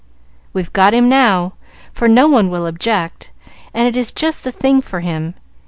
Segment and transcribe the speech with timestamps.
[0.51, 1.53] "We've got him now,
[1.93, 3.29] for no one will object,
[3.71, 5.35] and it is just the thing for him.